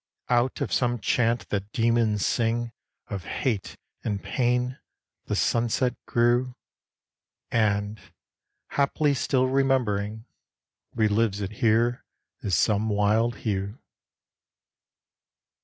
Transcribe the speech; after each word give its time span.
Out 0.29 0.61
of 0.61 0.73
some 0.73 0.97
chant 0.97 1.47
that 1.49 1.71
demons 1.73 2.25
sing 2.25 2.71
Of 3.09 3.23
hate 3.25 3.77
and 4.03 4.19
pain, 4.23 4.79
the 5.25 5.35
sunset 5.35 5.93
grew; 6.07 6.55
And, 7.51 7.99
haply, 8.69 9.13
still 9.13 9.45
remembering, 9.45 10.25
Re 10.95 11.07
lives 11.07 11.39
it 11.39 11.51
here 11.51 12.03
as 12.41 12.55
some 12.55 12.89
wild 12.89 13.35
hue. 13.45 13.77